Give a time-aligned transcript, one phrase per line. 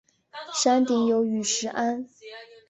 [0.55, 2.07] 山顶有雨石庵。